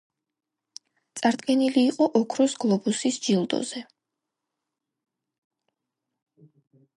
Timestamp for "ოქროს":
2.19-2.55